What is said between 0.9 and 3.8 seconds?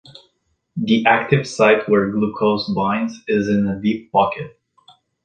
active site where glucose binds is in a